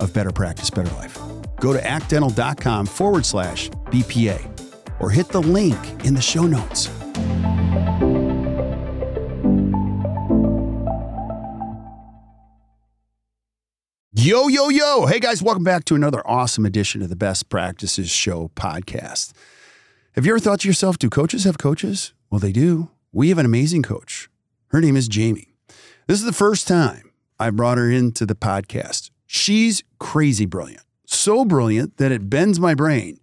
[0.00, 1.18] of Better Practice, Better Life.
[1.60, 6.88] Go to actdental.com forward slash BPA or hit the link in the show notes.
[14.12, 15.06] Yo, yo, yo.
[15.06, 19.32] Hey, guys, welcome back to another awesome edition of the Best Practices Show podcast.
[20.14, 22.12] Have you ever thought to yourself, do coaches have coaches?
[22.30, 22.90] Well, they do.
[23.12, 24.28] We have an amazing coach.
[24.68, 25.54] Her name is Jaime.
[26.06, 29.10] This is the first time I brought her into the podcast.
[29.26, 33.18] She's crazy brilliant, so brilliant that it bends my brain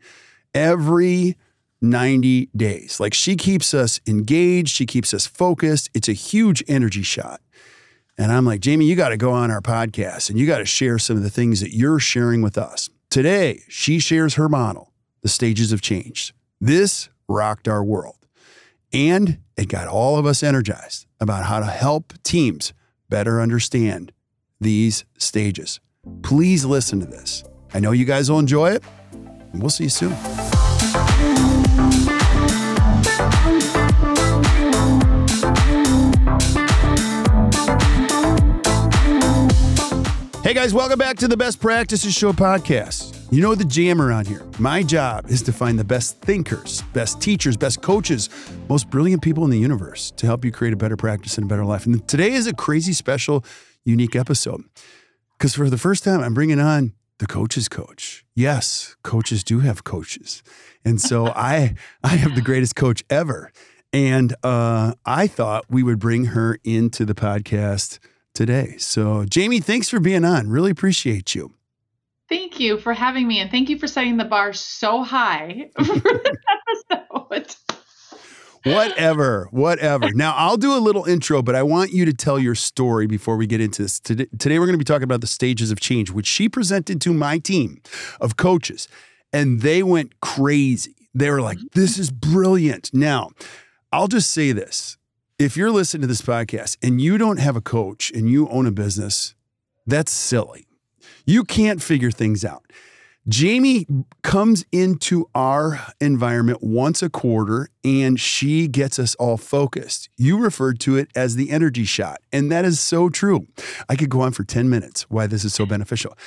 [0.54, 1.38] every
[1.82, 3.00] 90 days.
[3.00, 5.90] Like she keeps us engaged, she keeps us focused.
[5.94, 7.42] It's a huge energy shot.
[8.18, 10.66] And I'm like, Jaime, you got to go on our podcast and you got to
[10.66, 12.90] share some of the things that you're sharing with us.
[13.10, 16.34] Today, she shares her model, The Stages of Change.
[16.62, 18.28] This rocked our world.
[18.94, 22.74] And it got all of us energized about how to help teams
[23.10, 24.12] better understand
[24.62, 25.80] these stages.
[26.22, 27.44] Please listen to this.
[27.74, 28.84] I know you guys will enjoy it.
[29.12, 30.12] And we'll see you soon.
[40.44, 43.16] Hey guys, welcome back to the Best Practices Show podcast.
[43.32, 44.46] You know the jam around here.
[44.60, 48.30] My job is to find the best thinkers, best teachers, best coaches,
[48.70, 51.48] most brilliant people in the universe to help you create a better practice and a
[51.48, 51.86] better life.
[51.86, 53.46] And today is a crazy special,
[53.86, 54.64] unique episode
[55.44, 58.24] because for the first time, I'm bringing on the coach's coach.
[58.34, 60.42] Yes, coaches do have coaches.
[60.86, 63.52] And so I I have the greatest coach ever.
[63.92, 68.00] And uh, I thought we would bring her into the podcast
[68.34, 68.78] today.
[68.78, 70.48] So, Jaime, thanks for being on.
[70.48, 71.54] Really appreciate you.
[72.30, 75.84] Thank you for having me, and thank you for setting the bar so high for
[75.84, 76.38] this
[76.90, 77.56] episode.
[78.64, 80.10] Whatever, whatever.
[80.14, 83.36] Now, I'll do a little intro, but I want you to tell your story before
[83.36, 84.00] we get into this.
[84.00, 87.02] Today, today we're going to be talking about the stages of change, which she presented
[87.02, 87.82] to my team
[88.22, 88.88] of coaches,
[89.32, 90.96] and they went crazy.
[91.14, 91.80] They were like, mm-hmm.
[91.80, 92.94] this is brilliant.
[92.94, 93.32] Now,
[93.92, 94.98] I'll just say this
[95.40, 98.66] if you're listening to this podcast and you don't have a coach and you own
[98.66, 99.36] a business,
[99.86, 100.68] that's silly.
[101.26, 102.64] You can't figure things out.
[103.32, 103.88] Jaime
[104.22, 110.10] comes into our environment once a quarter and she gets us all focused.
[110.18, 113.48] You referred to it as the energy shot, and that is so true.
[113.88, 116.18] I could go on for 10 minutes why this is so beneficial.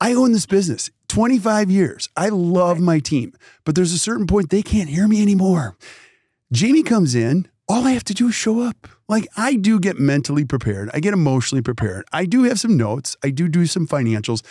[0.00, 2.08] I own this business 25 years.
[2.16, 3.32] I love my team,
[3.64, 5.76] but there's a certain point they can't hear me anymore.
[6.56, 8.86] Jaime comes in, all I have to do is show up.
[9.08, 12.04] Like I do get mentally prepared, I get emotionally prepared.
[12.12, 14.42] I do have some notes, I do do some financials.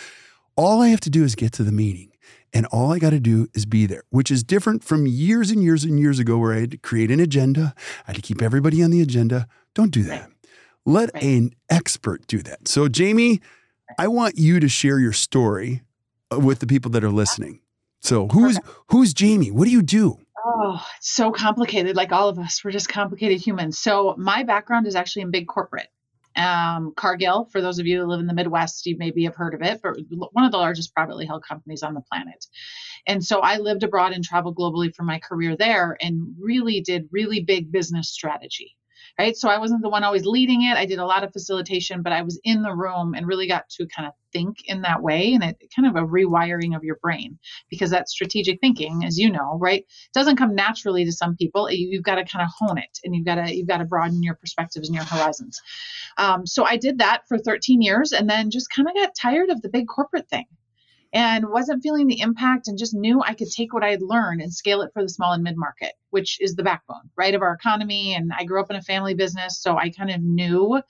[0.56, 2.10] All I have to do is get to the meeting.
[2.52, 5.62] And all I got to do is be there, which is different from years and
[5.62, 7.74] years and years ago where I had to create an agenda.
[8.06, 9.48] I had to keep everybody on the agenda.
[9.74, 10.30] Don't do that.
[10.86, 11.22] Let right.
[11.24, 12.68] an expert do that.
[12.68, 13.40] So, Jaime,
[13.98, 15.82] I want you to share your story
[16.32, 17.60] uh, with the people that are listening.
[18.00, 18.60] So, who's
[18.90, 19.50] who's Jaime?
[19.50, 20.18] What do you do?
[20.44, 21.96] Oh, it's so complicated.
[21.96, 23.78] Like all of us, we're just complicated humans.
[23.78, 25.88] So, my background is actually in big corporate.
[26.36, 29.54] Um, Cargill, for those of you who live in the Midwest, you maybe have heard
[29.54, 29.96] of it, but
[30.32, 32.46] one of the largest privately held companies on the planet.
[33.06, 37.08] And so I lived abroad and traveled globally for my career there and really did
[37.12, 38.76] really big business strategy
[39.18, 39.36] right?
[39.36, 40.76] So I wasn't the one always leading it.
[40.76, 43.68] I did a lot of facilitation, but I was in the room and really got
[43.70, 46.96] to kind of think in that way and it kind of a rewiring of your
[46.96, 47.38] brain
[47.70, 51.70] because that strategic thinking, as you know, right, doesn't come naturally to some people.
[51.70, 54.22] You've got to kind of hone it and you've got to you've got to broaden
[54.22, 55.60] your perspectives and your horizons.
[56.18, 59.50] Um, so I did that for 13 years and then just kind of got tired
[59.50, 60.46] of the big corporate thing
[61.14, 64.42] and wasn't feeling the impact and just knew I could take what I had learned
[64.42, 67.40] and scale it for the small and mid market, which is the backbone, right, of
[67.40, 68.14] our economy.
[68.14, 70.82] And I grew up in a family business, so I kind of knew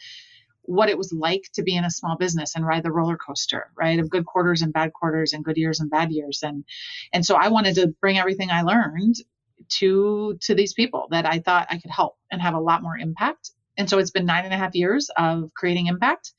[0.63, 3.71] what it was like to be in a small business and ride the roller coaster,
[3.77, 3.99] right?
[3.99, 6.41] Of good quarters and bad quarters and good years and bad years.
[6.43, 6.65] And
[7.13, 9.17] and so I wanted to bring everything I learned
[9.69, 12.97] to to these people that I thought I could help and have a lot more
[12.97, 13.51] impact.
[13.77, 16.33] And so it's been nine and a half years of creating impact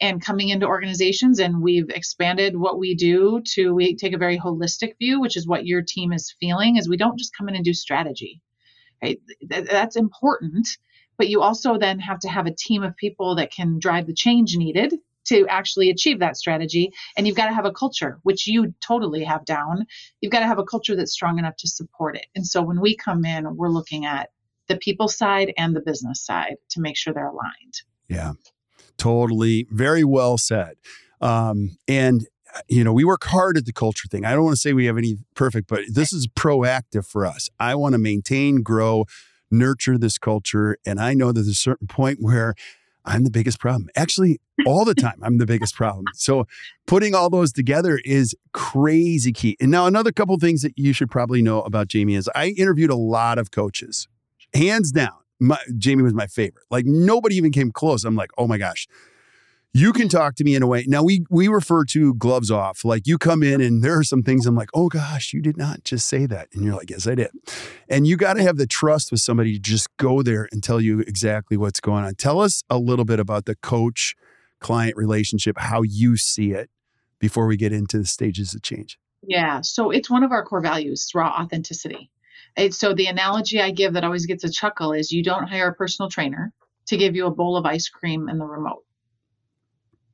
[0.00, 4.38] and coming into organizations and we've expanded what we do to we take a very
[4.38, 7.54] holistic view, which is what your team is feeling is we don't just come in
[7.54, 8.40] and do strategy.
[9.02, 9.20] Right?
[9.48, 10.68] That's important
[11.16, 14.14] but you also then have to have a team of people that can drive the
[14.14, 14.94] change needed
[15.26, 16.92] to actually achieve that strategy.
[17.16, 19.86] And you've got to have a culture, which you totally have down.
[20.20, 22.26] You've got to have a culture that's strong enough to support it.
[22.34, 24.30] And so when we come in, we're looking at
[24.68, 27.82] the people side and the business side to make sure they're aligned.
[28.08, 28.32] Yeah,
[28.96, 29.66] totally.
[29.70, 30.76] Very well said.
[31.20, 32.26] Um, and
[32.68, 34.24] you know, we work hard at the culture thing.
[34.24, 37.50] I don't want to say we have any perfect, but this is proactive for us.
[37.58, 39.06] I want to maintain, grow,
[39.50, 40.76] nurture this culture.
[40.86, 42.54] And I know that there's a certain point where
[43.04, 43.88] I'm the biggest problem.
[43.96, 46.06] Actually, all the time, I'm the biggest problem.
[46.14, 46.46] So
[46.86, 49.56] putting all those together is crazy key.
[49.60, 52.90] And now, another couple things that you should probably know about Jaime is I interviewed
[52.90, 54.08] a lot of coaches,
[54.54, 55.12] hands down.
[55.40, 56.64] My, Jaime was my favorite.
[56.70, 58.04] Like nobody even came close.
[58.04, 58.86] I'm like, oh my gosh,
[59.76, 60.84] you can talk to me in a way.
[60.86, 62.84] Now we we refer to gloves off.
[62.84, 65.56] Like you come in and there are some things I'm like, oh gosh, you did
[65.56, 66.48] not just say that.
[66.54, 67.30] And you're like, yes, I did.
[67.88, 70.80] And you got to have the trust with somebody to just go there and tell
[70.80, 72.14] you exactly what's going on.
[72.14, 74.14] Tell us a little bit about the coach
[74.60, 76.70] client relationship, how you see it
[77.18, 78.98] before we get into the stages of change.
[79.26, 79.60] Yeah.
[79.62, 82.10] So it's one of our core values, raw authenticity.
[82.56, 85.68] It's, so the analogy I give that always gets a chuckle is you don't hire
[85.68, 86.52] a personal trainer
[86.86, 88.84] to give you a bowl of ice cream and the remote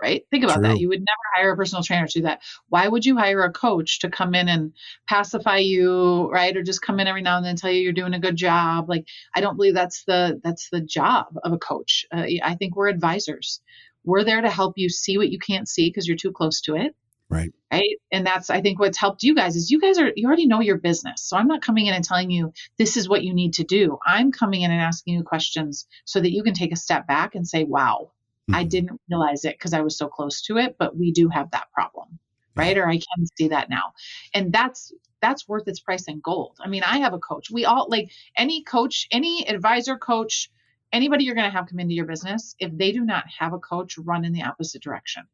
[0.01, 0.25] right?
[0.31, 0.69] Think about True.
[0.69, 0.79] that.
[0.79, 2.41] You would never hire a personal trainer to do that.
[2.69, 4.73] Why would you hire a coach to come in and
[5.09, 6.57] pacify you, right?
[6.57, 8.89] Or just come in every now and then tell you you're doing a good job?
[8.89, 12.07] Like, I don't believe that's the that's the job of a coach.
[12.13, 13.61] Uh, I think we're advisors.
[14.05, 16.77] We're there to help you see what you can't see because you're too close to
[16.77, 16.97] it.
[17.31, 17.51] Right.
[17.73, 17.97] Right.
[18.13, 20.61] And that's, I think, what's helped you guys is you guys are, you already know
[20.61, 21.23] your business.
[21.23, 23.99] So I'm not coming in and telling you this is what you need to do.
[24.05, 27.37] I'm coming in and asking you questions so that you can take a step back
[27.37, 28.11] and say, wow,
[28.51, 28.59] Mm-hmm.
[28.59, 31.51] I didn't realize it because I was so close to it, but we do have
[31.53, 32.19] that problem,
[32.57, 32.77] right?
[32.77, 33.93] Or I can see that now.
[34.35, 36.57] And that's that's worth its price in gold.
[36.61, 37.51] I mean, I have a coach.
[37.51, 40.51] We all like any coach, any advisor coach,
[40.93, 43.59] anybody you're going to have come into your business, if they do not have a
[43.59, 45.25] coach, run in the opposite direction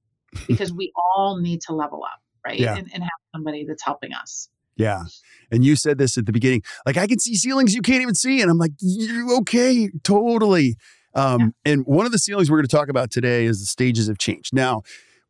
[0.46, 2.58] because we all need to level up, right?
[2.58, 2.76] Yeah.
[2.76, 4.48] And, and have somebody that's helping us.
[4.76, 5.04] Yeah.
[5.50, 8.14] And you said this at the beginning like, I can see ceilings you can't even
[8.14, 8.42] see.
[8.42, 9.90] And I'm like, you okay?
[10.02, 10.76] Totally.
[11.14, 11.72] Um, yeah.
[11.72, 14.18] And one of the ceilings we're going to talk about today is the stages of
[14.18, 14.50] change.
[14.52, 14.82] Now,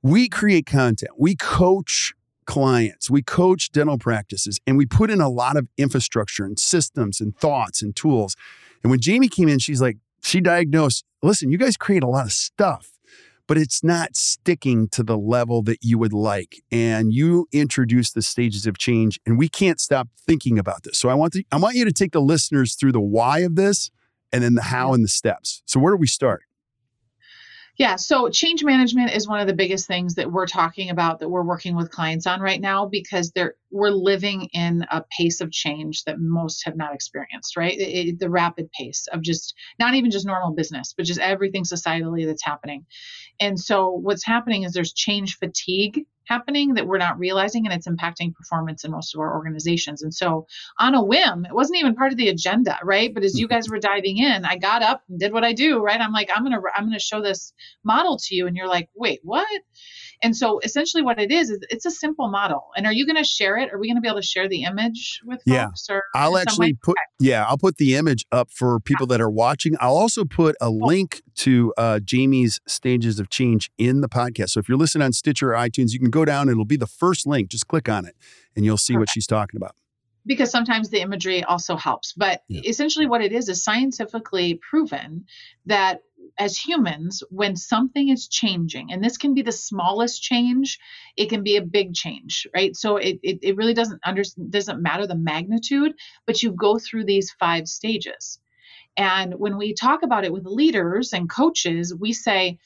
[0.02, 2.12] we create content, we coach
[2.44, 7.20] clients, we coach dental practices, and we put in a lot of infrastructure and systems
[7.20, 8.36] and thoughts and tools.
[8.82, 12.26] And when Jaime came in, she's like, she diagnosed, listen, you guys create a lot
[12.26, 12.95] of stuff
[13.46, 16.62] but it's not sticking to the level that you would like.
[16.70, 20.98] And you introduce the stages of change, and we can't stop thinking about this.
[20.98, 23.56] So I want to, I want you to take the listeners through the why of
[23.56, 23.90] this
[24.32, 25.62] and then the how and the steps.
[25.66, 26.42] So where do we start?
[27.78, 31.28] Yeah, so change management is one of the biggest things that we're talking about that
[31.28, 35.50] we're working with clients on right now because they're we're living in a pace of
[35.50, 37.78] change that most have not experienced, right?
[37.78, 41.64] It, it, the rapid pace of just not even just normal business, but just everything
[41.64, 42.86] societally that's happening.
[43.40, 47.86] And so what's happening is there's change fatigue happening that we're not realizing and it's
[47.86, 50.02] impacting performance in most of our organizations.
[50.02, 50.46] And so
[50.78, 53.12] on a whim, it wasn't even part of the agenda, right?
[53.12, 53.54] But as you mm-hmm.
[53.54, 56.00] guys were diving in, I got up and did what I do, right?
[56.00, 57.52] I'm like, I'm going to I'm going to show this
[57.84, 59.46] model to you and you're like, "Wait, what?"
[60.22, 62.64] And so essentially what it is is it's a simple model.
[62.76, 63.72] And are you going to share it?
[63.72, 65.66] Are we going to be able to share the image with yeah.
[65.66, 69.30] folks or I'll actually put yeah, I'll put the image up for people that are
[69.30, 69.76] watching.
[69.80, 74.50] I'll also put a link to uh, Jaime's stages of change in the podcast.
[74.50, 76.48] So if you're listening on Stitcher or iTunes, you can go down.
[76.48, 77.48] It'll be the first link.
[77.48, 78.16] Just click on it,
[78.54, 79.74] and you'll see what she's talking about
[80.26, 82.12] because sometimes the imagery also helps.
[82.12, 82.62] But yeah.
[82.64, 85.26] essentially, what it is is scientifically proven
[85.66, 86.00] that
[86.38, 90.78] as humans, when something is changing, and this can be the smallest change,
[91.16, 92.76] it can be a big change, right?
[92.76, 95.94] So it, it, it really doesn't under, doesn't matter the magnitude,
[96.26, 98.38] but you go through these five stages.
[98.96, 102.58] And when we talk about it with leaders and coaches, we say,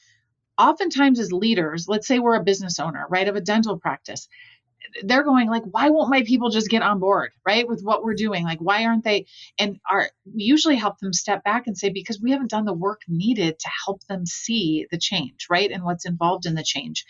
[0.57, 4.27] oftentimes as leaders, let's say we're a business owner, right, of a dental practice,
[5.03, 8.13] they're going like why won't my people just get on board right with what we're
[8.13, 8.43] doing?
[8.43, 9.25] Like why aren't they?
[9.57, 12.73] And are we usually help them step back and say because we haven't done the
[12.73, 17.05] work needed to help them see the change right and what's involved in the change.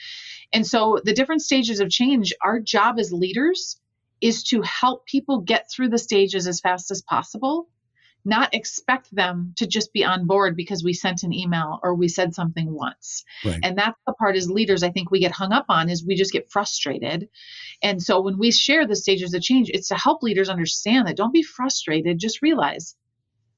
[0.53, 3.79] And so the different stages of change our job as leaders
[4.21, 7.67] is to help people get through the stages as fast as possible
[8.25, 12.07] not expect them to just be on board because we sent an email or we
[12.07, 13.23] said something once.
[13.43, 13.59] Right.
[13.63, 16.15] And that's the part as leaders I think we get hung up on is we
[16.15, 17.29] just get frustrated.
[17.81, 21.17] And so when we share the stages of change, it's to help leaders understand that
[21.17, 22.95] don't be frustrated, just realize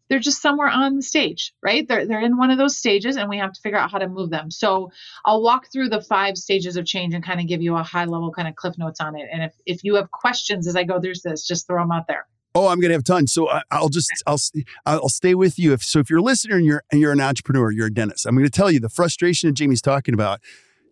[0.10, 1.88] they're just somewhere on the stage, right?
[1.88, 4.08] They're, they're in one of those stages and we have to figure out how to
[4.08, 4.52] move them.
[4.52, 4.92] So
[5.26, 8.06] I'll walk through the five stages of change and kind of give you a high
[8.06, 9.28] level kind of cliff notes on it.
[9.32, 12.08] And if, if you have questions as I go through this, just throw them out
[12.08, 12.28] there.
[12.56, 13.34] Oh, I'm gonna have tons.
[13.34, 14.38] So I, will just I'll
[14.86, 15.74] I'll stay with you.
[15.74, 18.26] If so, if you're a listener and you're and you're an entrepreneur, you're a dentist.
[18.26, 20.40] I'm going to tell you the frustration that Jaime's talking about.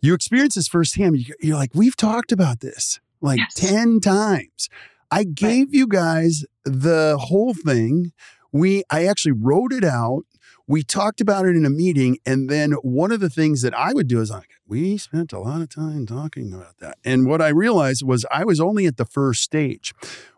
[0.02, 1.24] You experience this firsthand.
[1.40, 3.54] You're like, we've talked about this like yes.
[3.54, 4.70] ten times.
[5.12, 5.74] I gave right.
[5.74, 8.12] you guys the whole thing.
[8.52, 10.24] We I actually wrote it out
[10.72, 12.18] we talked about it in a meeting.
[12.26, 15.40] And then one of the things that I would do is like, we spent a
[15.40, 16.98] lot of time talking about that.
[17.04, 19.94] And what I realized was I was only at the first stage.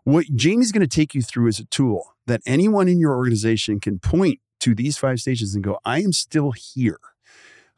[0.05, 3.79] What Jaime's going to take you through is a tool that anyone in your organization
[3.79, 6.99] can point to these five stages and go, I am still here.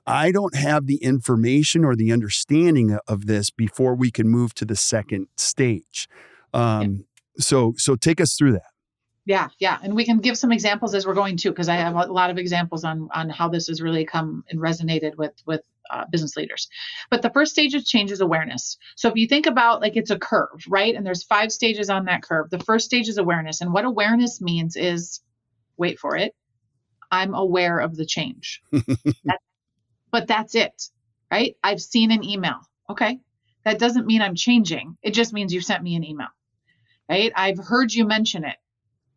[0.08, 4.66] I don't have the information or the understanding of this before we can move to
[4.66, 6.08] the second stage.
[6.54, 7.04] Um,
[7.38, 8.75] so, so take us through that.
[9.26, 11.96] Yeah, yeah, and we can give some examples as we're going to, because I have
[11.96, 15.62] a lot of examples on on how this has really come and resonated with with
[15.90, 16.68] uh, business leaders.
[17.10, 18.78] But the first stage of change is awareness.
[18.96, 22.06] So if you think about like it's a curve, right, and there's five stages on
[22.06, 22.52] that curve.
[22.52, 25.22] The first stage is awareness, and what awareness means is,
[25.76, 26.36] wait for it,
[27.12, 28.62] I'm aware of the change.
[28.72, 29.40] that,
[30.12, 30.84] but that's it,
[31.32, 31.56] right?
[31.64, 32.60] I've seen an email.
[32.92, 33.20] Okay,
[33.64, 34.98] that doesn't mean I'm changing.
[35.02, 36.28] It just means you sent me an email,
[37.10, 37.32] right?
[37.36, 38.58] I've heard you mention it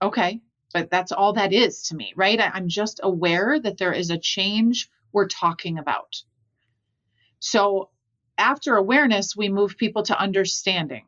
[0.00, 0.40] Okay.
[0.72, 2.38] But that's all that is to me, right?
[2.40, 6.16] I'm just aware that there is a change we're talking about.
[7.40, 7.90] So
[8.36, 11.06] after awareness, we move people to understanding.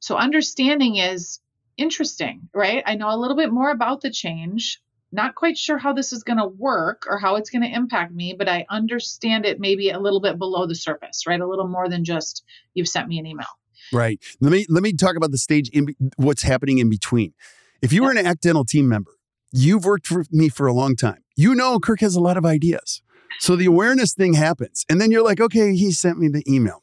[0.00, 1.40] So understanding is
[1.76, 2.82] interesting, right?
[2.84, 4.80] I know a little bit more about the change.
[5.12, 8.12] Not quite sure how this is going to work or how it's going to impact
[8.12, 11.40] me, but I understand it maybe a little bit below the surface, right?
[11.40, 13.46] A little more than just you've sent me an email.
[13.92, 14.20] Right.
[14.40, 17.34] Let me let me talk about the stage in what's happening in between.
[17.82, 19.12] If you were an Act Dental team member,
[19.52, 21.22] you've worked for me for a long time.
[21.36, 23.02] You know Kirk has a lot of ideas.
[23.38, 24.84] So the awareness thing happens.
[24.88, 26.82] And then you're like, okay, he sent me the email.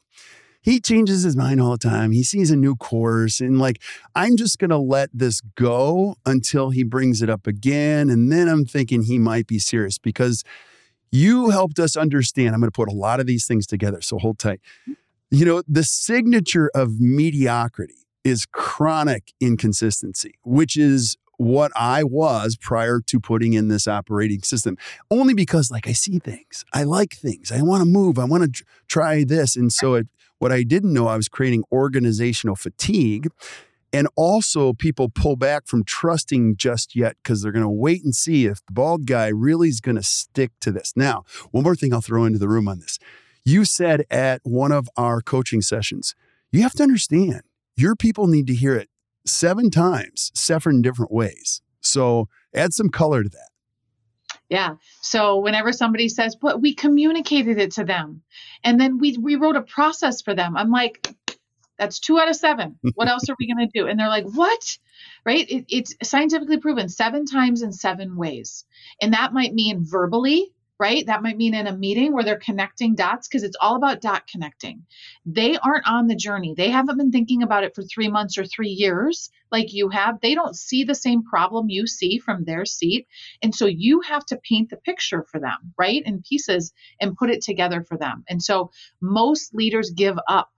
[0.62, 2.12] He changes his mind all the time.
[2.12, 3.82] He sees a new course and like,
[4.14, 8.08] I'm just going to let this go until he brings it up again.
[8.08, 10.42] And then I'm thinking he might be serious because
[11.10, 12.54] you helped us understand.
[12.54, 14.00] I'm going to put a lot of these things together.
[14.00, 14.60] So hold tight.
[15.30, 23.00] You know, the signature of mediocrity is chronic inconsistency, which is what I was prior
[23.00, 24.76] to putting in this operating system.
[25.10, 28.54] Only because, like, I see things, I like things, I want to move, I want
[28.54, 29.56] to try this.
[29.56, 33.28] And so, it, what I didn't know, I was creating organizational fatigue.
[33.92, 38.14] And also, people pull back from trusting just yet because they're going to wait and
[38.14, 40.92] see if the bald guy really is going to stick to this.
[40.96, 42.98] Now, one more thing I'll throw into the room on this.
[43.44, 46.16] You said at one of our coaching sessions,
[46.50, 47.42] you have to understand
[47.76, 48.88] your people need to hear it
[49.26, 51.60] seven times, seven different ways.
[51.80, 53.48] So add some color to that.
[54.48, 54.74] Yeah.
[55.00, 58.22] So whenever somebody says, but we communicated it to them
[58.62, 61.14] and then we, we wrote a process for them, I'm like,
[61.78, 62.78] that's two out of seven.
[62.94, 63.88] What else are we going to do?
[63.88, 64.78] And they're like, what?
[65.26, 65.50] Right?
[65.50, 68.64] It, it's scientifically proven seven times in seven ways.
[69.02, 71.06] And that might mean verbally, right?
[71.06, 74.26] That might mean in a meeting where they're connecting dots because it's all about dot
[74.26, 74.84] connecting.
[75.24, 76.54] They aren't on the journey.
[76.56, 80.20] They haven't been thinking about it for three months or three years like you have.
[80.20, 83.06] They don't see the same problem you see from their seat.
[83.42, 86.02] And so you have to paint the picture for them, right?
[86.04, 88.24] In pieces and put it together for them.
[88.28, 90.50] And so most leaders give up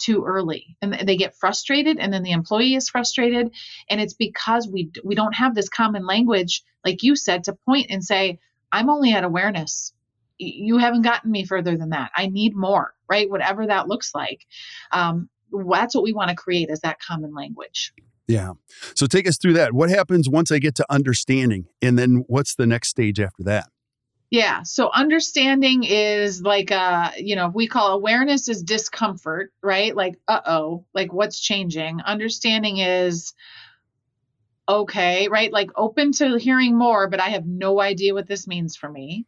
[0.00, 3.52] too early and they get frustrated and then the employee is frustrated
[3.88, 7.86] and it's because we we don't have this common language like you said to point
[7.90, 8.38] and say
[8.72, 9.92] I'm only at awareness.
[10.38, 12.10] You haven't gotten me further than that.
[12.16, 13.28] I need more, right?
[13.28, 14.46] Whatever that looks like.
[14.90, 17.92] Um, that's what we want to create is that common language.
[18.26, 18.52] Yeah.
[18.94, 19.72] So take us through that.
[19.72, 21.66] What happens once I get to understanding?
[21.82, 23.68] And then what's the next stage after that?
[24.30, 24.62] Yeah.
[24.62, 29.94] So understanding is like uh, you know, we call awareness is discomfort, right?
[29.96, 32.00] Like, uh-oh, like what's changing?
[32.02, 33.34] Understanding is
[34.70, 35.52] okay, right?
[35.52, 39.26] Like open to hearing more, but I have no idea what this means for me.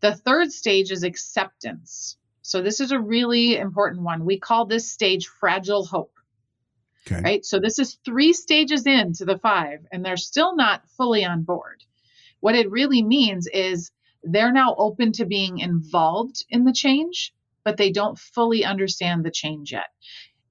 [0.00, 2.16] The third stage is acceptance.
[2.42, 4.24] So this is a really important one.
[4.24, 6.12] We call this stage fragile hope.
[7.06, 7.20] Okay.
[7.20, 7.44] Right?
[7.44, 11.82] So this is 3 stages into the 5 and they're still not fully on board.
[12.40, 13.90] What it really means is
[14.22, 17.34] they're now open to being involved in the change,
[17.64, 19.88] but they don't fully understand the change yet.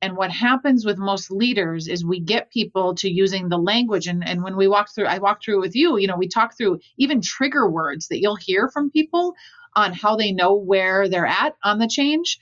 [0.03, 4.07] And what happens with most leaders is we get people to using the language.
[4.07, 6.57] And, and when we walk through, I walk through with you, you know, we talk
[6.57, 9.33] through even trigger words that you'll hear from people
[9.74, 12.38] on how they know where they're at on the change.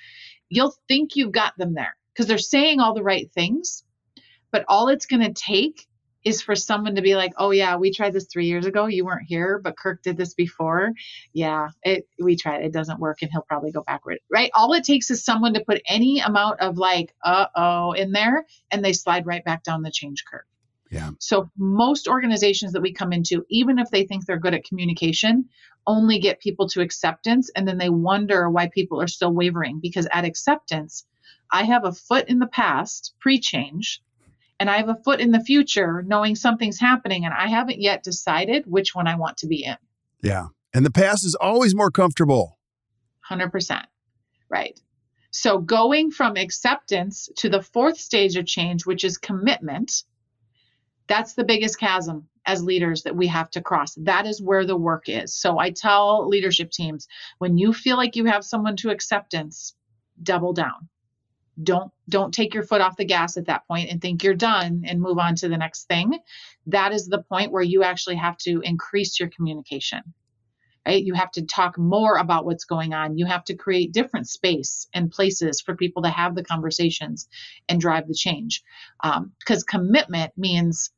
[0.50, 3.84] You'll think you've got them there because they're saying all the right things.
[4.52, 5.86] But all it's going to take
[6.24, 8.86] is for someone to be like, "Oh yeah, we tried this three years ago.
[8.86, 10.94] You weren't here, but Kirk did this before.
[11.34, 12.64] Yeah, it we tried.
[12.64, 14.20] It doesn't work, and he'll probably go backward.
[14.30, 14.52] Right?
[14.54, 18.46] All it takes is someone to put any amount of like, "Uh oh," in there,
[18.72, 20.46] and they slide right back down the change curve.
[20.92, 21.12] Yeah.
[21.20, 25.46] So most organizations that we come into, even if they think they're good at communication,
[25.88, 30.08] only get people to acceptance, and then they wonder why people are still wavering because
[30.12, 31.06] at acceptance,
[31.52, 34.02] I have a foot in the past, pre-change
[34.62, 38.04] and I have a foot in the future knowing something's happening and I haven't yet
[38.04, 39.76] decided which one I want to be in.
[40.22, 40.50] Yeah.
[40.72, 42.60] And the past is always more comfortable.
[43.28, 43.84] 100%.
[44.52, 44.80] Right.
[45.32, 50.04] So going from acceptance to the fourth stage of change, which is commitment,
[51.08, 53.96] that's the biggest chasm as leaders that we have to cross.
[53.96, 55.34] That is where the work is.
[55.34, 57.08] So I tell leadership teams
[57.40, 59.74] when you feel like you have someone to acceptance,
[60.22, 60.88] double down
[61.62, 64.84] don't don't take your foot off the gas at that point and think you're done
[64.86, 66.20] and move on to the next thing.
[66.68, 70.02] That is the point where you actually have to increase your communication
[70.86, 71.04] right?
[71.04, 73.18] You have to talk more about what's going on.
[73.18, 77.28] You have to create different space and places for people to have the conversations
[77.70, 78.64] and drive the change.
[79.02, 80.92] Because um, commitment means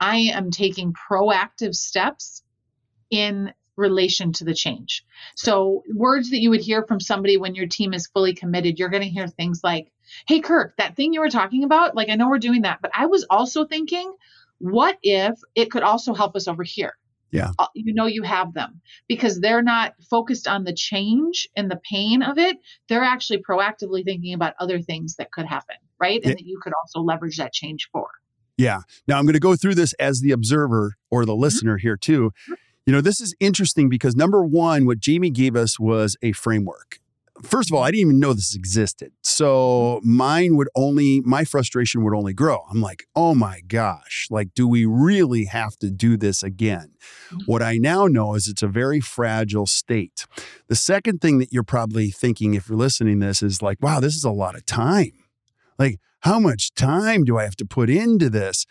[0.00, 2.42] i am taking proactive steps
[3.10, 5.04] in relation to the change.
[5.36, 8.88] So, words that you would hear from somebody when your team is fully committed, you're
[8.88, 9.90] going to hear things like,
[10.26, 12.90] Hey, Kirk, that thing you were talking about, like, I know we're doing that, but
[12.94, 14.14] I was also thinking,
[14.58, 16.94] what if it could also help us over here?
[17.34, 17.50] Yeah.
[17.58, 21.80] Uh, you know, you have them because they're not focused on the change and the
[21.90, 22.58] pain of it.
[22.88, 26.20] They're actually proactively thinking about other things that could happen, right?
[26.22, 26.34] And yeah.
[26.36, 28.06] that you could also leverage that change for.
[28.56, 28.82] Yeah.
[29.08, 31.42] Now I'm going to go through this as the observer or the mm-hmm.
[31.42, 32.30] listener here too.
[32.86, 37.00] You know, this is interesting because number one, what Jaime gave us was a framework.
[37.42, 39.12] First of all, I didn't even know this existed.
[39.22, 42.64] So mine would only, my frustration would only grow.
[42.70, 46.92] I'm like, oh my gosh, like, do we really have to do this again?
[47.30, 47.42] Mm-hmm.
[47.46, 50.26] What I now know is it's a very fragile state.
[50.68, 54.14] The second thing that you're probably thinking if you're listening this is like, wow, this
[54.14, 55.12] is a lot of time.
[55.78, 58.64] Like, how much time do I have to put into this?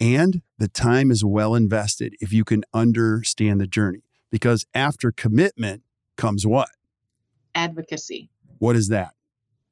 [0.00, 4.02] And the time is well invested if you can understand the journey.
[4.30, 5.82] Because after commitment
[6.16, 6.68] comes what?
[7.54, 8.30] Advocacy.
[8.58, 9.14] What is that?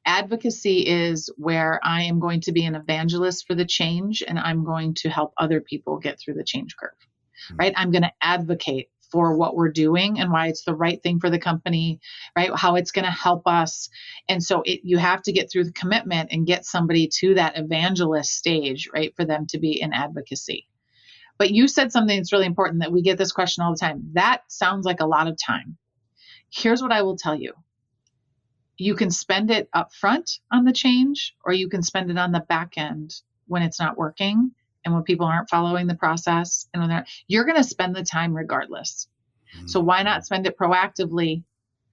[0.06, 4.64] Advocacy is where I am going to be an evangelist for the change and I'm
[4.64, 7.56] going to help other people get through the change curve, mm-hmm.
[7.56, 7.72] right?
[7.76, 11.30] I'm going to advocate for what we're doing and why it's the right thing for
[11.30, 12.00] the company,
[12.36, 12.50] right?
[12.54, 13.88] How it's going to help us.
[14.28, 17.58] And so it, you have to get through the commitment and get somebody to that
[17.58, 19.14] evangelist stage, right?
[19.16, 20.66] For them to be in advocacy.
[21.38, 24.10] But you said something that's really important that we get this question all the time.
[24.12, 25.76] That sounds like a lot of time.
[26.50, 27.54] Here's what I will tell you.
[28.76, 32.32] You can spend it up front on the change, or you can spend it on
[32.32, 33.14] the back end
[33.46, 34.52] when it's not working
[34.84, 38.02] and when people aren't following the process and when they're you're going to spend the
[38.02, 39.08] time regardless.
[39.56, 39.66] Mm-hmm.
[39.66, 41.42] so why not spend it proactively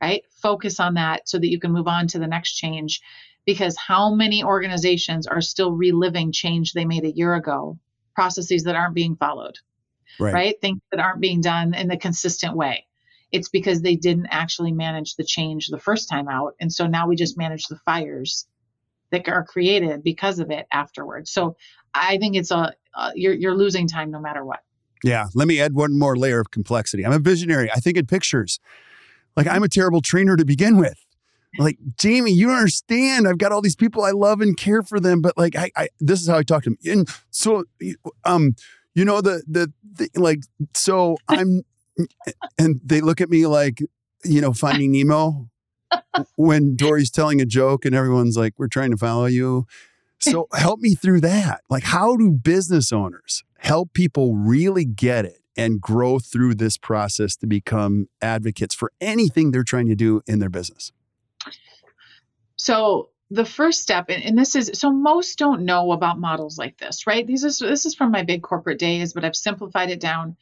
[0.01, 0.23] right?
[0.41, 3.01] Focus on that so that you can move on to the next change.
[3.45, 7.79] Because how many organizations are still reliving change they made a year ago?
[8.13, 9.57] Processes that aren't being followed.
[10.19, 10.61] Right, right?
[10.61, 12.85] things that aren't being done in the consistent way.
[13.31, 17.07] It's because they didn't actually manage the change the first time out and so now
[17.07, 18.47] we just manage the fires
[19.11, 21.31] that are created because of it afterwards.
[21.31, 21.55] So
[21.93, 24.59] I think it's a uh, you're you're losing time no matter what.
[25.03, 27.05] Yeah, let me add one more layer of complexity.
[27.05, 27.71] I'm a visionary.
[27.71, 28.59] I think in pictures.
[29.35, 30.97] Like I'm a terrible trainer to begin with.
[31.59, 33.27] Like Jaime, you don't understand.
[33.27, 35.89] I've got all these people I love and care for them, but like I, I
[35.99, 36.77] this is how I talk to them.
[36.85, 37.63] And so,
[38.25, 38.55] um,
[38.93, 40.39] you know the the, the like
[40.73, 41.63] so I'm,
[42.57, 43.79] and they look at me like
[44.23, 45.49] you know Finding Nemo
[46.35, 49.65] when Dory's telling a joke and everyone's like, we're trying to follow you.
[50.19, 51.61] So help me through that.
[51.69, 57.35] Like, how do business owners help people really get it and grow through this process
[57.37, 60.91] to become advocates for anything they're trying to do in their business?
[62.55, 66.77] So, the first step and, and, this is so most don't know about models like
[66.77, 69.99] this right these is this is from my big corporate days but i've simplified it
[69.99, 70.37] down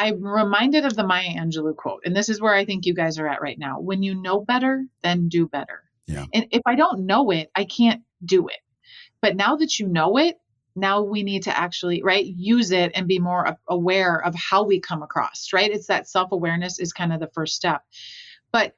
[0.00, 3.18] I'm reminded of the Maya Angelou quote, and this is where I think you guys
[3.18, 3.80] are at right now.
[3.80, 5.82] When you know better, then do better.
[6.06, 6.26] Yeah.
[6.32, 8.58] And if I don't know it, I can't do it.
[9.20, 10.36] But now that you know it,
[10.76, 14.78] now we need to actually right use it and be more aware of how we
[14.78, 17.82] come across right it's that self-awareness is kind of the first step
[18.52, 18.76] but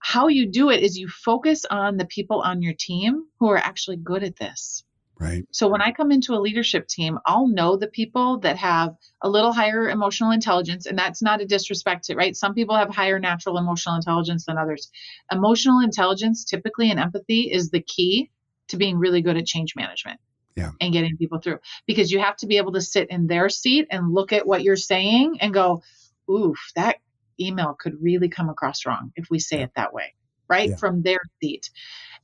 [0.00, 3.58] how you do it is you focus on the people on your team who are
[3.58, 4.82] actually good at this.
[5.20, 5.46] Right.
[5.50, 9.28] So when I come into a leadership team, I'll know the people that have a
[9.28, 12.34] little higher emotional intelligence, and that's not a disrespect to right.
[12.34, 14.90] Some people have higher natural emotional intelligence than others.
[15.30, 18.30] Emotional intelligence, typically, and empathy is the key
[18.68, 20.18] to being really good at change management.
[20.56, 20.70] Yeah.
[20.80, 23.86] And getting people through because you have to be able to sit in their seat
[23.90, 25.82] and look at what you're saying and go,
[26.30, 26.96] oof, that
[27.38, 30.14] email could really come across wrong if we say it that way,
[30.48, 30.70] right?
[30.70, 30.76] Yeah.
[30.76, 31.70] From their seat.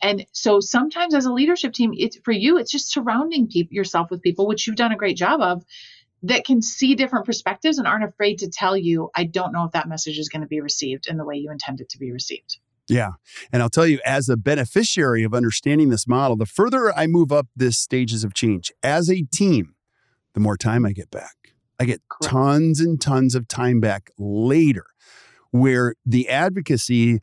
[0.03, 4.11] And so sometimes as a leadership team, it's for you, it's just surrounding people yourself
[4.11, 5.65] with people, which you've done a great job of,
[6.23, 9.73] that can see different perspectives and aren't afraid to tell you, I don't know if
[9.73, 12.11] that message is going to be received in the way you intend it to be
[12.11, 12.59] received.
[12.89, 13.13] Yeah.
[13.53, 17.33] And I'll tell you, as a beneficiary of understanding this model, the further I move
[17.33, 19.75] up this stages of change as a team,
[20.35, 21.35] the more time I get back.
[21.79, 22.33] I get Correct.
[22.33, 24.87] tons and tons of time back later
[25.51, 27.21] where the advocacy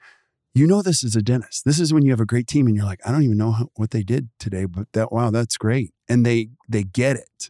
[0.53, 1.65] you know this is a dentist.
[1.65, 3.51] This is when you have a great team and you're like, I don't even know
[3.51, 5.93] how, what they did today, but that wow, that's great.
[6.07, 7.49] And they they get it.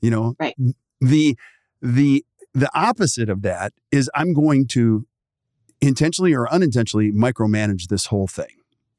[0.00, 0.54] You know, right.
[1.00, 1.36] the
[1.82, 5.06] the the opposite of that is I'm going to
[5.80, 8.46] intentionally or unintentionally micromanage this whole thing.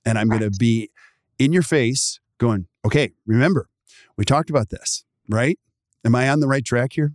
[0.06, 0.40] And I'm right.
[0.40, 0.90] going to be
[1.40, 3.70] in your face going, okay, remember,
[4.18, 5.58] we talked about this, right?
[6.04, 7.14] Am I on the right track here?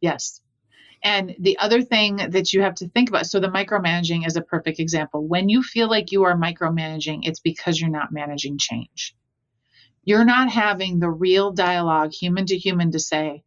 [0.00, 0.40] Yes.
[1.02, 4.42] And the other thing that you have to think about so the micromanaging is a
[4.42, 5.26] perfect example.
[5.26, 9.14] When you feel like you are micromanaging, it's because you're not managing change.
[10.04, 13.42] You're not having the real dialogue, human to human, to say,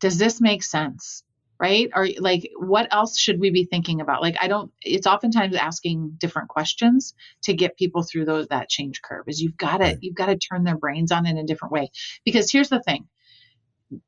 [0.00, 1.24] does this make sense?
[1.58, 1.90] Right?
[1.94, 4.22] Or like, what else should we be thinking about?
[4.22, 9.02] Like, I don't, it's oftentimes asking different questions to get people through those, that change
[9.02, 11.72] curve is you've got to, you've got to turn their brains on in a different
[11.72, 11.90] way.
[12.24, 13.08] Because here's the thing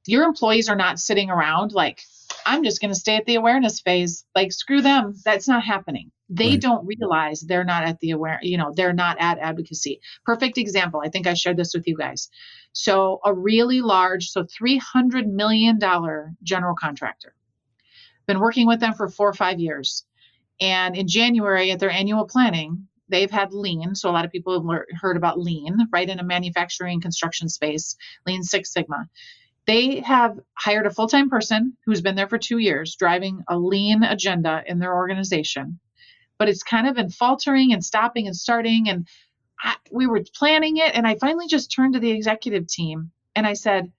[0.06, 2.02] your employees are not sitting around like,
[2.46, 4.24] I'm just going to stay at the awareness phase.
[4.34, 5.14] Like, screw them.
[5.24, 6.10] That's not happening.
[6.28, 6.60] They right.
[6.60, 10.00] don't realize they're not at the aware, you know, they're not at advocacy.
[10.24, 11.02] Perfect example.
[11.04, 12.30] I think I shared this with you guys.
[12.72, 15.78] So, a really large, so $300 million
[16.42, 17.34] general contractor.
[18.26, 20.04] Been working with them for four or five years.
[20.60, 23.94] And in January at their annual planning, they've had lean.
[23.94, 27.94] So, a lot of people have heard about lean, right, in a manufacturing construction space,
[28.26, 29.06] lean Six Sigma
[29.66, 33.58] they have hired a full time person who's been there for two years, driving a
[33.58, 35.78] lean agenda in their organization.
[36.38, 38.88] But it's kind of been faltering and stopping and starting.
[38.88, 39.06] And
[39.60, 40.94] I, we were planning it.
[40.94, 43.92] And I finally just turned to the executive team and I said,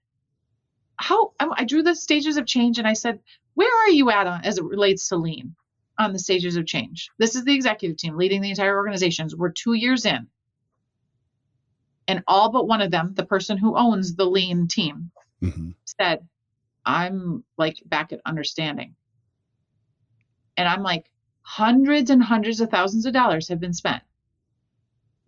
[0.96, 3.20] How I drew the stages of change and I said,
[3.54, 5.54] Where are you at on, as it relates to lean
[5.98, 7.10] on the stages of change?
[7.18, 9.34] This is the executive team leading the entire organizations.
[9.34, 10.26] We're two years in.
[12.06, 15.10] And all but one of them, the person who owns the lean team,
[15.46, 15.70] mm-hmm.
[15.84, 16.26] said,
[16.84, 18.94] I'm like back at understanding.
[20.56, 21.10] And I'm like,
[21.42, 24.02] hundreds and hundreds of thousands of dollars have been spent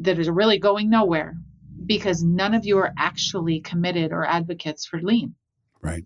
[0.00, 1.36] that is really going nowhere
[1.84, 5.34] because none of you are actually committed or advocates for lean.
[5.82, 6.04] Right.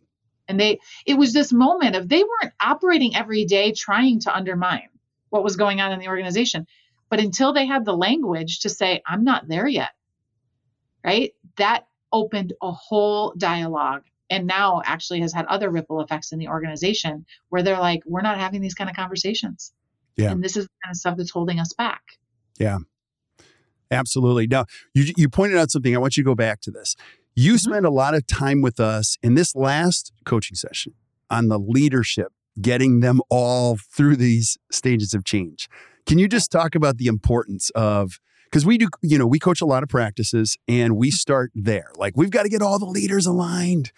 [0.49, 4.89] And they it was this moment of they weren't operating every day trying to undermine
[5.29, 6.67] what was going on in the organization.
[7.09, 9.91] But until they had the language to say, I'm not there yet,
[11.05, 11.33] right?
[11.57, 16.49] That opened a whole dialogue and now actually has had other ripple effects in the
[16.49, 19.73] organization where they're like we're not having these kind of conversations.
[20.17, 20.31] Yeah.
[20.31, 22.03] And this is the kind of stuff that's holding us back.
[22.59, 22.79] Yeah.
[23.91, 24.47] Absolutely.
[24.47, 25.95] Now you, you pointed out something.
[25.95, 26.95] I want you to go back to this.
[27.35, 27.71] You mm-hmm.
[27.71, 30.95] spend a lot of time with us in this last coaching session
[31.29, 35.69] on the leadership getting them all through these stages of change.
[36.07, 38.19] Can you just talk about the importance of
[38.51, 41.93] because we do, you know, we coach a lot of practices and we start there.
[41.97, 43.93] Like we've got to get all the leaders aligned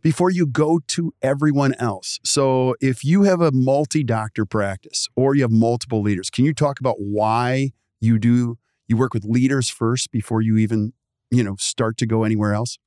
[0.00, 2.18] before you go to everyone else.
[2.24, 6.54] So if you have a multi doctor practice or you have multiple leaders, can you
[6.54, 10.94] talk about why you do you work with leaders first before you even,
[11.30, 12.78] you know, start to go anywhere else?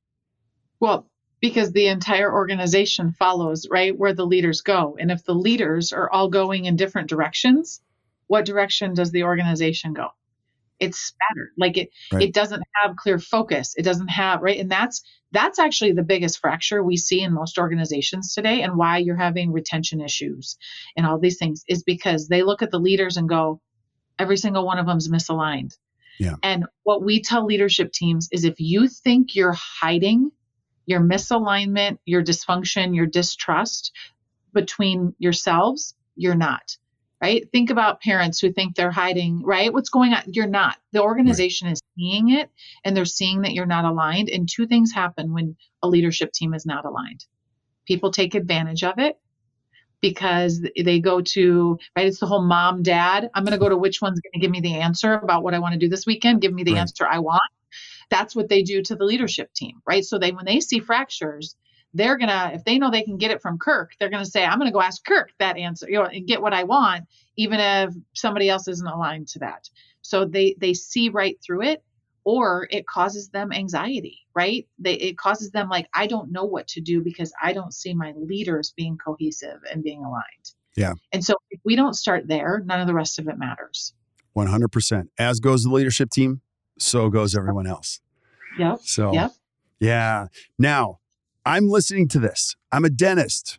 [0.80, 1.06] Well,
[1.40, 4.96] because the entire organization follows, right, where the leaders go.
[4.98, 7.80] And if the leaders are all going in different directions,
[8.26, 10.08] what direction does the organization go?
[10.82, 11.52] It's spattered.
[11.56, 12.24] Like it right.
[12.24, 13.74] it doesn't have clear focus.
[13.76, 14.58] It doesn't have right?
[14.58, 18.98] And that's that's actually the biggest fracture we see in most organizations today and why
[18.98, 20.58] you're having retention issues
[20.96, 23.60] and all these things is because they look at the leaders and go
[24.18, 25.76] every single one of them's misaligned.
[26.18, 26.34] Yeah.
[26.42, 30.30] and what we tell leadership teams is if you think you're hiding
[30.84, 33.92] your misalignment your dysfunction your distrust
[34.52, 36.76] between yourselves you're not
[37.22, 37.48] right?
[37.52, 39.72] Think about parents who think they're hiding, right?
[39.72, 40.24] What's going on?
[40.26, 40.78] You're not.
[40.92, 41.74] The organization right.
[41.74, 42.50] is seeing it
[42.84, 44.30] and they're seeing that you're not aligned.
[44.30, 47.24] And two things happen when a leadership team is not aligned
[47.86, 49.16] people take advantage of it,
[50.02, 53.78] because they go to right it's the whole mom dad i'm going to go to
[53.78, 56.06] which one's going to give me the answer about what i want to do this
[56.06, 56.80] weekend give me the Right.
[56.80, 57.42] answer i want
[58.10, 61.56] that's what they do to the leadership team right so they when they see fractures
[61.94, 64.30] they're going to if they know they can get it from kirk they're going to
[64.30, 66.64] say i'm going to go ask kirk that answer you know and get what i
[66.64, 67.04] want
[67.36, 69.68] even if somebody else isn't aligned to that
[70.02, 71.82] so they they see right through it
[72.24, 76.66] or it causes them anxiety right they, it causes them like i don't know what
[76.68, 80.94] to do because i don't see my leaders being cohesive and being aligned Yeah.
[81.12, 83.92] and so if we don't start there none of the rest of it matters
[84.34, 85.08] 100%.
[85.18, 86.40] As goes the leadership team,
[86.78, 88.00] so goes everyone else.
[88.58, 89.32] yep So, Yep.
[89.78, 90.28] yeah.
[90.58, 91.00] Now,
[91.44, 92.54] I'm listening to this.
[92.70, 93.58] I'm a dentist.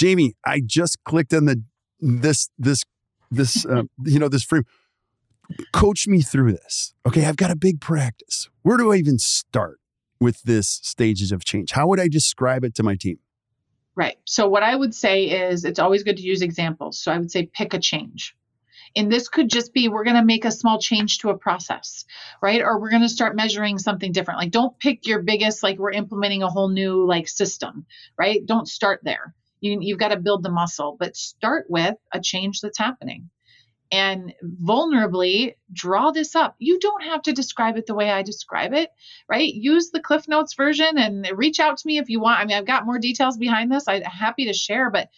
[0.00, 1.62] Jaime, I just clicked on the
[2.00, 2.82] this this
[3.30, 4.64] this uh, you know this frame.
[5.72, 6.94] Coach me through this.
[7.06, 8.50] Okay, I've got a big practice.
[8.62, 9.78] Where do I even start
[10.20, 11.72] with this stages of change?
[11.72, 13.18] How would I describe it to my team?
[13.94, 14.18] Right.
[14.24, 17.00] So what I would say is it's always good to use examples.
[17.00, 18.36] So I would say pick a change.
[18.96, 22.04] And this could just be we're going to make a small change to a process,
[22.42, 22.62] right?
[22.62, 24.40] Or we're going to start measuring something different.
[24.40, 27.86] Like don't pick your biggest like we're implementing a whole new like system,
[28.18, 28.44] right?
[28.44, 29.34] Don't start there.
[29.60, 33.30] You you've got to build the muscle, but start with a change that's happening.
[33.90, 36.56] And vulnerably draw this up.
[36.58, 38.90] You don't have to describe it the way I describe it,
[39.30, 39.48] right?
[39.48, 42.38] Use the Cliff Notes version and reach out to me if you want.
[42.38, 43.88] I mean, I've got more details behind this.
[43.88, 45.08] I'm happy to share, but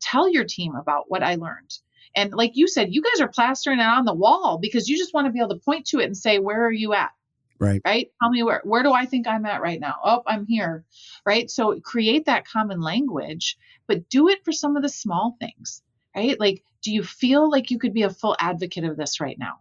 [0.00, 1.78] tell your team about what I learned.
[2.18, 5.14] And like you said, you guys are plastering it on the wall because you just
[5.14, 7.12] want to be able to point to it and say, where are you at?
[7.60, 7.80] Right.
[7.84, 8.10] Right.
[8.20, 9.94] Tell me where, where do I think I'm at right now?
[10.04, 10.84] Oh, I'm here.
[11.24, 11.48] Right.
[11.48, 15.80] So create that common language, but do it for some of the small things,
[16.14, 16.38] right?
[16.40, 19.60] Like, do you feel like you could be a full advocate of this right now?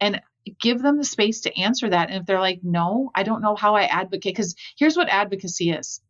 [0.00, 0.20] And
[0.60, 2.10] give them the space to answer that.
[2.10, 5.70] And if they're like, no, I don't know how I advocate, because here's what advocacy
[5.70, 6.00] is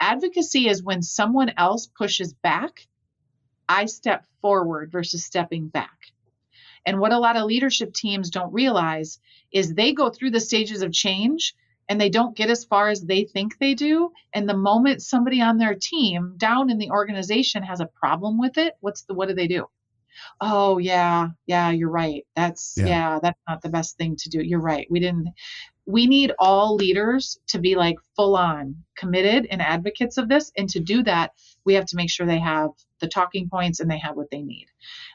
[0.00, 2.86] advocacy is when someone else pushes back,
[3.68, 5.98] I step forward versus stepping back.
[6.84, 9.18] And what a lot of leadership teams don't realize
[9.52, 11.54] is they go through the stages of change
[11.88, 14.12] and they don't get as far as they think they do.
[14.32, 18.58] And the moment somebody on their team down in the organization has a problem with
[18.58, 19.66] it, what's the what do they do?
[20.40, 22.24] Oh yeah, yeah, you're right.
[22.34, 22.86] That's Yeah.
[22.86, 24.40] yeah, that's not the best thing to do.
[24.42, 24.86] You're right.
[24.90, 25.28] We didn't
[25.86, 30.50] we need all leaders to be like full on committed and advocates of this.
[30.56, 31.32] And to do that,
[31.64, 32.70] we have to make sure they have
[33.00, 34.66] the talking points and they have what they need.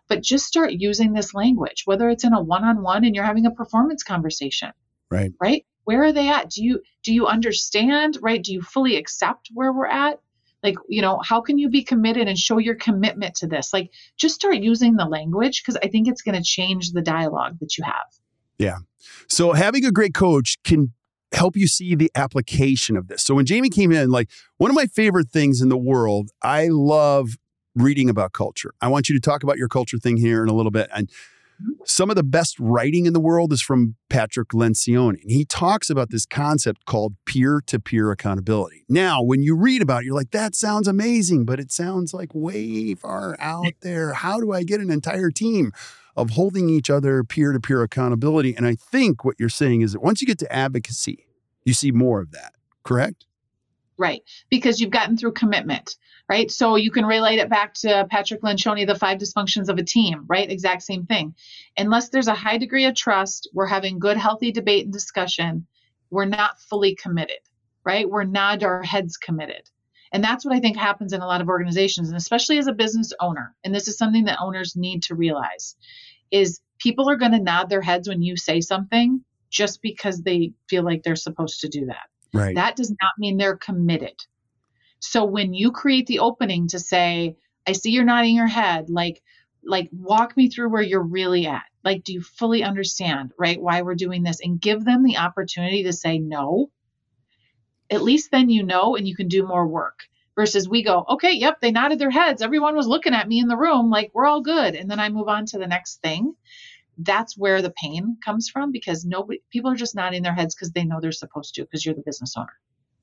[0.08, 3.26] But just start using this language, whether it's in a one on one and you're
[3.26, 4.72] having a performance conversation,
[5.10, 5.34] Right.
[5.42, 5.66] right?
[5.84, 6.50] Where are they at?
[6.50, 8.42] Do you do you understand, right?
[8.42, 10.20] Do you fully accept where we're at?
[10.64, 13.74] Like, you know, how can you be committed and show your commitment to this?
[13.74, 17.58] Like, just start using the language because I think it's going to change the dialogue
[17.62, 18.06] that you have.
[19.28, 20.94] So having a great coach can
[21.34, 23.24] help you see the application of this.
[23.24, 26.68] So when Jaime came in, like one of my favorite things in the world, I
[26.70, 27.38] love
[27.74, 28.74] reading about culture.
[28.82, 30.90] I want you to talk about your culture thing here in a little bit.
[30.94, 31.10] And
[31.86, 35.22] some of the best writing in the world is from Patrick Lencioni.
[35.22, 38.84] And he talks about this concept called peer-to-peer accountability.
[38.90, 42.32] Now, when you read about it, you're like, that sounds amazing, but it sounds like
[42.34, 44.14] way far out there.
[44.14, 45.72] How do I get an entire team
[46.16, 48.56] of holding each other peer to peer accountability.
[48.56, 51.26] And I think what you're saying is that once you get to advocacy,
[51.64, 53.26] you see more of that, correct?
[53.98, 54.24] Right.
[54.50, 55.96] Because you've gotten through commitment,
[56.28, 56.50] right?
[56.50, 60.26] So you can relate it back to Patrick Lencioni, the five dysfunctions of a team,
[60.28, 60.50] right?
[60.50, 61.36] Exact same thing.
[61.78, 65.68] Unless there's a high degree of trust, we're having good, healthy debate and discussion,
[66.10, 67.40] we're not fully committed,
[67.86, 68.10] right?
[68.10, 69.70] We're not our heads committed.
[70.12, 72.74] And that's what I think happens in a lot of organizations, and especially as a
[72.74, 73.56] business owner.
[73.64, 75.76] And this is something that owners need to realize
[76.32, 80.54] is people are going to nod their heads when you say something just because they
[80.70, 82.08] feel like they're supposed to do that.
[82.34, 82.56] Right.
[82.56, 84.16] That does not mean they're committed.
[85.00, 87.36] So when you create the opening to say,
[87.68, 89.22] I see you're nodding your head, like
[89.64, 91.64] like walk me through where you're really at.
[91.84, 95.84] Like do you fully understand, right, why we're doing this and give them the opportunity
[95.84, 96.72] to say no.
[97.92, 100.00] At least then you know and you can do more work.
[100.36, 102.42] Versus we go, okay, yep, they nodded their heads.
[102.42, 105.10] Everyone was looking at me in the room like we're all good and then I
[105.10, 106.34] move on to the next thing.
[106.98, 110.72] That's where the pain comes from because nobody people are just nodding their heads because
[110.72, 112.54] they know they're supposed to because you're the business owner.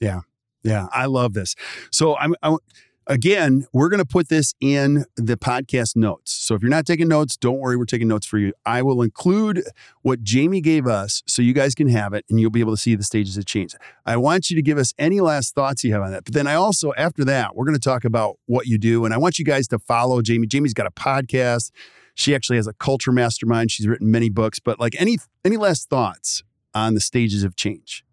[0.01, 0.21] Yeah,
[0.63, 0.87] Yeah.
[0.93, 1.55] I love this.
[1.91, 2.57] So I'm I,
[3.09, 6.33] again, we're going to put this in the podcast notes.
[6.33, 8.53] So if you're not taking notes, don't worry, we're taking notes for you.
[8.65, 9.65] I will include
[10.03, 12.81] what Jaime gave us so you guys can have it and you'll be able to
[12.81, 13.75] see the stages of change.
[14.05, 16.25] I want you to give us any last thoughts you have on that.
[16.25, 19.15] But then I also after that, we're going to talk about what you do and
[19.15, 20.47] I want you guys to follow Jaime.
[20.51, 21.71] Jaime's got a podcast.
[22.15, 23.71] She actually has a culture mastermind.
[23.71, 26.43] She's written many books, but like any any last thoughts
[26.75, 28.05] on the stages of change?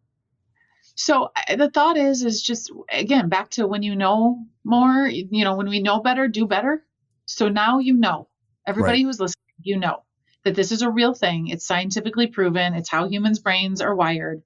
[0.96, 5.08] So the thought is, is just again back to when you know more.
[5.08, 6.84] You know, when we know better, do better.
[7.26, 8.30] So now you know.
[8.68, 9.06] Everybody right.
[9.06, 10.04] who's listening, you know
[10.44, 11.48] that this is a real thing.
[11.48, 12.74] It's scientifically proven.
[12.74, 14.42] It's how humans' brains are wired.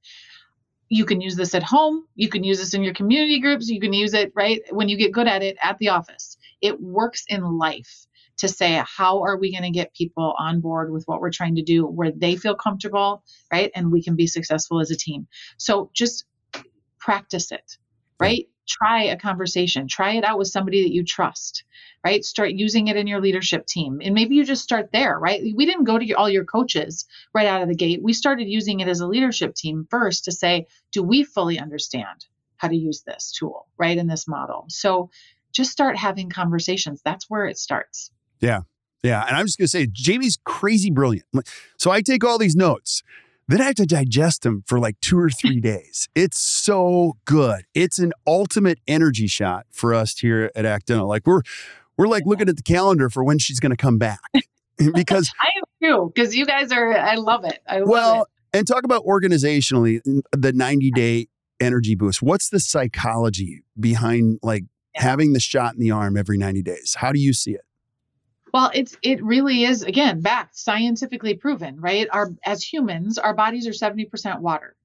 [0.90, 2.06] You can use this at home.
[2.16, 3.70] You can use this in your community groups.
[3.70, 6.38] You can use it right when you get good at it at the office.
[6.62, 8.08] It works in life
[8.40, 11.56] to say how are we going to get people on board with what we're trying
[11.56, 15.28] to do where they feel comfortable right and we can be successful as a team
[15.58, 16.26] so just
[17.00, 17.78] practice it
[18.20, 18.50] right?
[18.68, 19.88] Try a conversation.
[19.88, 21.64] Try it out with somebody that you trust
[22.04, 22.24] right?
[22.24, 24.00] Start using it in your leadership team.
[24.04, 25.42] And maybe you just start there right?
[25.56, 28.02] We didn't go to all your coaches right out of the gate.
[28.02, 32.26] We started using it as a leadership team first to say do we fully understand
[32.58, 34.66] how to use this tool right in this model?
[34.70, 35.10] So
[35.52, 37.02] just start having conversations.
[37.04, 38.12] That's where it starts.
[38.40, 38.62] Yeah.
[39.04, 39.26] Yeah.
[39.26, 41.26] And I'm just going to say, Jaime's crazy brilliant.
[41.78, 43.02] So I take all these notes.
[43.50, 46.08] Then I have to digest them for like two or three days.
[46.14, 47.66] It's so good.
[47.74, 51.08] It's an ultimate energy shot for us here at ACT Dental.
[51.08, 51.42] Like we're
[51.98, 54.20] we're like looking at the calendar for when she's going to come back
[54.94, 56.12] because I am too.
[56.14, 57.60] Because you guys are, I love it.
[57.68, 58.58] I love well, it.
[58.60, 60.00] and talk about organizationally
[60.32, 61.28] the 90 day
[61.60, 62.22] energy boost.
[62.22, 66.96] What's the psychology behind like having the shot in the arm every 90 days?
[67.00, 67.62] How do you see it?
[68.54, 72.08] Well, it's it really is again back scientifically proven, right?
[72.12, 74.76] Our as humans, our bodies are 70% water.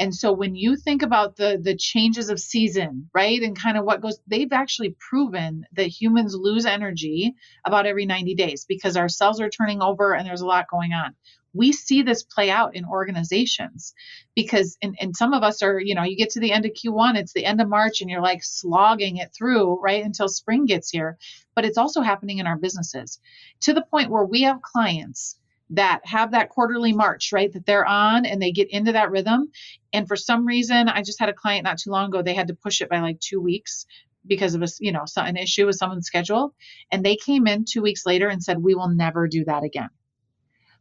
[0.00, 3.40] And so when you think about the the changes of season, right?
[3.42, 8.34] And kind of what goes they've actually proven that humans lose energy about every 90
[8.36, 11.14] days because our cells are turning over and there's a lot going on
[11.58, 13.92] we see this play out in organizations
[14.34, 16.70] because and, and some of us are you know you get to the end of
[16.72, 20.64] q1 it's the end of march and you're like slogging it through right until spring
[20.64, 21.18] gets here.
[21.54, 23.18] But it's also happening in our businesses
[23.62, 25.36] to the point where we have clients
[25.70, 29.50] that have that quarterly march right that they're on and they get into that rhythm.
[29.92, 32.48] And for some reason i just had a client not too long ago they had
[32.48, 33.86] to push it by like two weeks
[34.26, 36.54] because of a you know an issue with someone's schedule.
[36.92, 39.90] And they came in two weeks later and said we will never do that again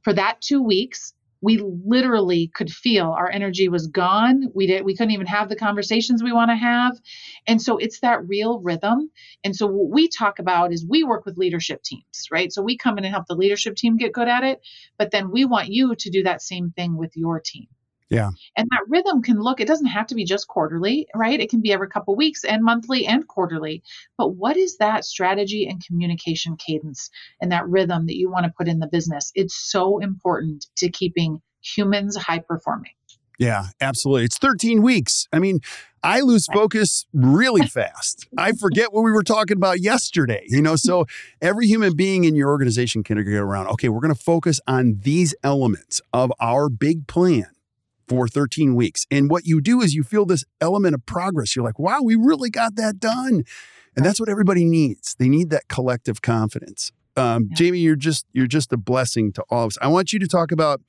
[0.08, 4.46] for that two weeks, we literally could feel our energy was gone.
[4.56, 6.98] We did we couldn't even have the conversations we want to have.
[7.46, 9.12] And so it's that real rhythm.
[9.44, 12.54] And so what we talk about is we work with leadership teams, right?
[12.54, 14.62] So we come in and help the leadership team get good at it,
[14.98, 17.68] but then we want you to do that same thing with your team.
[18.10, 18.32] Yeah.
[18.56, 21.40] And that rhythm can look, it doesn't have to be just quarterly, right?
[21.40, 23.84] It can be every couple weeks and monthly and quarterly.
[24.18, 27.10] But what is that strategy and communication cadence
[27.42, 29.32] and that rhythm that you want to put in the business?
[29.36, 32.92] It's so important to keeping humans high performing.
[33.38, 34.26] Yeah, absolutely.
[34.26, 35.28] It's 13 weeks.
[35.32, 35.60] I mean,
[36.02, 38.28] I lose focus really fast.
[38.38, 40.76] I forget what we were talking about yesterday, you know?
[40.76, 41.06] So
[41.42, 45.00] every human being in your organization can get around, okay, we're going to focus on
[45.02, 47.48] these elements of our big plan
[48.08, 49.06] for 13 weeks.
[49.12, 51.56] And what you do is you feel this element of progress.
[51.56, 53.44] You're like, wow, we really got that done.
[53.96, 55.16] And that's what everybody needs.
[55.18, 56.92] They need that collective confidence.
[57.16, 57.66] Um, yeah.
[57.66, 59.78] Jaime, you're just you're just a blessing to all of us.
[59.82, 60.82] I want you to talk about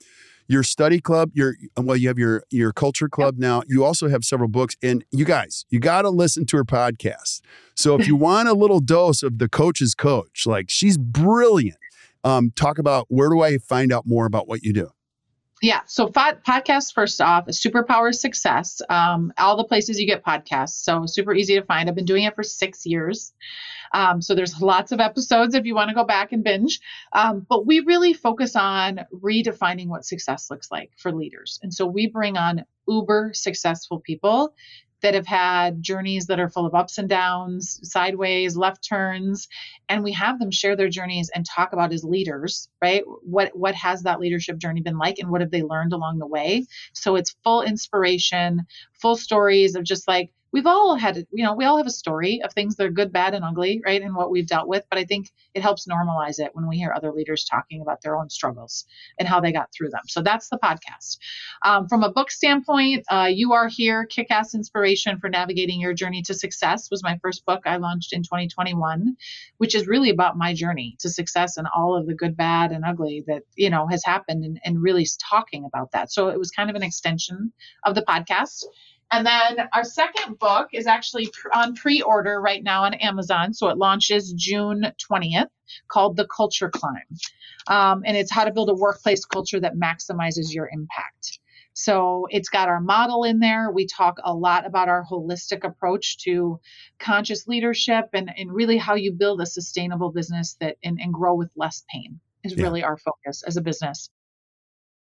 [0.47, 1.31] your study club.
[1.33, 3.41] Your well, you have your your culture club yep.
[3.41, 3.63] now.
[3.67, 7.41] You also have several books, and you guys, you got to listen to her podcast.
[7.75, 11.79] So if you want a little dose of the coach's coach, like she's brilliant.
[12.25, 14.91] Um, talk about where do I find out more about what you do?
[15.61, 15.81] Yeah.
[15.87, 18.81] So podcast first off, Superpower Success.
[18.89, 20.83] Um, all the places you get podcasts.
[20.85, 21.89] So super easy to find.
[21.89, 23.33] I've been doing it for six years.
[23.93, 26.81] Um, so there's lots of episodes if you want to go back and binge.
[27.13, 31.59] Um, but we really focus on redefining what success looks like for leaders.
[31.63, 34.55] And so we bring on uber successful people
[35.03, 39.49] that have had journeys that are full of ups and downs, sideways, left turns,
[39.89, 43.03] and we have them share their journeys and talk about as leaders, right?
[43.23, 46.27] What what has that leadership journey been like and what have they learned along the
[46.27, 46.67] way?
[46.93, 51.65] So it's full inspiration, full stories of just like we've all had, you know, we
[51.65, 54.01] all have a story of things that are good, bad, and ugly, right?
[54.01, 54.85] And what we've dealt with.
[54.91, 58.17] But I think it helps normalize it when we hear other leaders talking about their
[58.17, 58.85] own struggles
[59.19, 60.03] and how they got through them.
[60.07, 61.19] So that's the podcast.
[61.63, 65.95] Um, from a book standpoint, uh, You Are Here Kick Ass Inspiration for Navigating Your
[65.95, 69.17] Journey to Success was my first book I launched in 2021,
[69.59, 72.85] which is really about my journey to success and all of the good, bad, and
[72.85, 76.11] ugly that, you know, has happened and, and really talking about that.
[76.11, 77.53] So it was kind of an extension
[77.85, 78.65] of the podcast.
[79.11, 83.55] And then our second book is actually on pre order right now on Amazon.
[83.55, 85.49] So it launches June 20th,
[85.89, 87.07] called The Culture Climb.
[87.69, 91.39] Um, and it's how to build a workplace culture that maximizes your impact.
[91.75, 93.71] So it's got our model in there.
[93.71, 96.59] We talk a lot about our holistic approach to
[96.99, 101.35] conscious leadership and, and really how you build a sustainable business that and, and grow
[101.35, 102.65] with less pain is yeah.
[102.65, 104.11] really our focus as a business.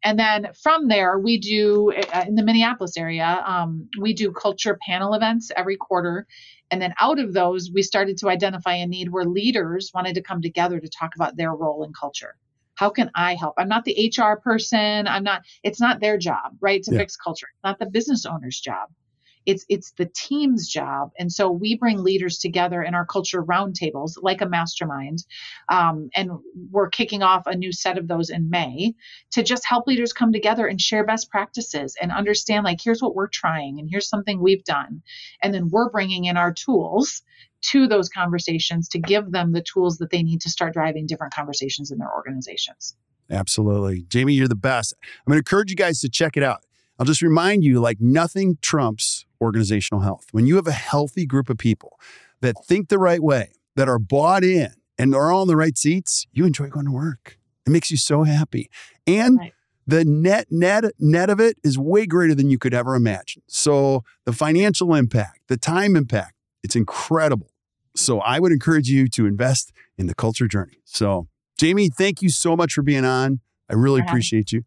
[0.05, 4.79] And then from there, we do uh, in the Minneapolis area, um, we do culture
[4.87, 6.27] panel events every quarter.
[6.71, 10.23] And then out of those, we started to identify a need where leaders wanted to
[10.23, 12.37] come together to talk about their role in culture.
[12.75, 13.55] How can I help?
[13.57, 15.07] I'm not the HR person.
[15.07, 16.83] I'm not, it's not their job, right?
[16.83, 16.99] To yeah.
[16.99, 17.47] fix culture.
[17.55, 18.91] It's not the business owner's job
[19.47, 24.13] it's it's the team's job and so we bring leaders together in our culture roundtables
[24.23, 25.25] like a mastermind
[25.69, 26.31] um, and
[26.71, 28.95] we're kicking off a new set of those in may
[29.31, 33.15] to just help leaders come together and share best practices and understand like here's what
[33.15, 35.03] we're trying and here's something we've done
[35.43, 37.23] and then we're bringing in our tools
[37.61, 41.35] to those conversations to give them the tools that they need to start driving different
[41.35, 42.97] conversations in their organizations
[43.31, 44.05] Absolutely.
[44.13, 44.95] Jaime, you're the best.
[45.03, 46.63] I'm going to encourage you guys to check it out.
[46.99, 50.27] I'll just remind you like nothing trumps organizational health.
[50.33, 51.99] When you have a healthy group of people
[52.41, 55.77] that think the right way, that are bought in, and are all in the right
[55.77, 57.39] seats, you enjoy going to work.
[57.67, 58.71] It makes you so happy.
[59.07, 59.53] And right.
[59.87, 63.43] the net net net of it is way greater than you could ever imagine.
[63.49, 67.51] So the financial impact, the time impact, it's incredible.
[67.97, 70.79] So I would encourage you to invest in the culture journey.
[70.85, 71.29] So
[71.61, 73.41] Jaime, thank you so much for being on.
[73.71, 74.65] I really appreciate you.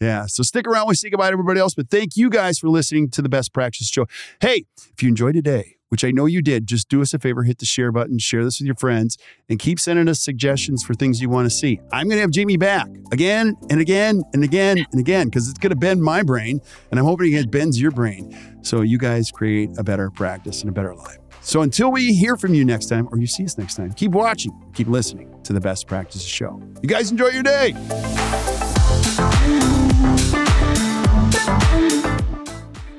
[0.00, 0.26] Yeah.
[0.26, 0.88] So stick around.
[0.88, 1.74] We say goodbye to everybody else.
[1.74, 4.06] But thank you guys for listening to the Best Practice Show.
[4.40, 7.42] Hey, if you enjoyed today, which I know you did, just do us a favor,
[7.42, 10.94] hit the share button, share this with your friends, and keep sending us suggestions for
[10.94, 11.80] things you want to see.
[11.92, 15.58] I'm going to have Jaime back again and again and again and again because it's
[15.58, 19.30] going to bend my brain, and I'm hoping it bends your brain so you guys
[19.30, 21.18] create a better practice and a better life.
[21.42, 24.12] So until we hear from you next time or you see us next time, keep
[24.12, 26.62] watching, keep listening to the Best Practices Show.
[26.82, 28.29] You guys enjoy your day.